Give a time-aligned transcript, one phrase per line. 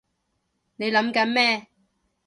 [0.77, 1.67] 你諗緊咩？